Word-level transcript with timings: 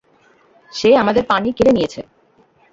সে 0.71 0.89
আমাদের 0.95 1.23
পানি 1.25 1.49
কেড়ে 1.53 1.71
নিয়েছে। 1.73 2.01